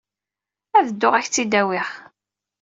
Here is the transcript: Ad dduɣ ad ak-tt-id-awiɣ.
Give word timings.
Ad 0.77 0.83
dduɣ 0.89 1.13
ad 1.15 1.21
ak-tt-id-awiɣ. 1.23 1.89